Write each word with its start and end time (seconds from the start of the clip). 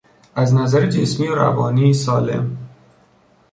از 0.35 0.53
نظر 0.53 0.87
جسمی 0.87 1.27
و 1.27 1.35
روانی 1.35 1.93
سالم 1.93 2.57